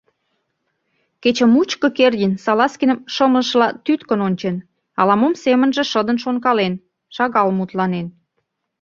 Кече 1.21 1.45
мучко 1.53 1.87
Кердин 1.97 2.33
Салазкиным 2.43 2.99
шымлышыла 3.13 3.67
тӱткын 3.85 4.19
ончен, 4.27 4.55
ала-мом 4.99 5.33
семынже 5.43 5.83
шыдын 5.91 6.17
шонкален, 6.23 6.73
шагал 7.15 7.47
мутланен. 7.57 8.07